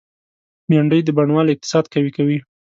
[0.69, 2.37] بېنډۍ د بڼوال اقتصاد قوي کوي